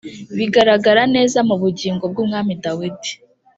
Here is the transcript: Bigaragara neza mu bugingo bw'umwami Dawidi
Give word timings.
Bigaragara 0.37 1.01
neza 1.15 1.39
mu 1.47 1.55
bugingo 1.61 2.03
bw'umwami 2.11 2.53
Dawidi 2.63 3.11